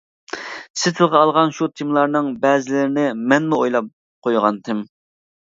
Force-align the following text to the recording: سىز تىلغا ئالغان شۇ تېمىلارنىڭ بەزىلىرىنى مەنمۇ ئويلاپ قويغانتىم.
سىز 0.83 0.95
تىلغا 0.99 1.19
ئالغان 1.19 1.53
شۇ 1.57 1.67
تېمىلارنىڭ 1.81 2.31
بەزىلىرىنى 2.47 3.05
مەنمۇ 3.35 3.61
ئويلاپ 3.67 3.93
قويغانتىم. 4.29 4.83